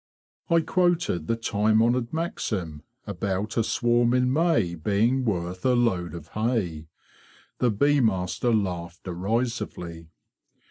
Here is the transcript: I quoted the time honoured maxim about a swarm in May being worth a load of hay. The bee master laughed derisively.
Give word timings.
I 0.49 0.61
quoted 0.61 1.27
the 1.27 1.35
time 1.35 1.79
honoured 1.79 2.11
maxim 2.11 2.81
about 3.05 3.55
a 3.55 3.63
swarm 3.63 4.15
in 4.15 4.33
May 4.33 4.73
being 4.73 5.23
worth 5.25 5.63
a 5.63 5.75
load 5.75 6.15
of 6.15 6.29
hay. 6.29 6.87
The 7.59 7.69
bee 7.69 7.99
master 7.99 8.51
laughed 8.51 9.03
derisively. 9.03 10.09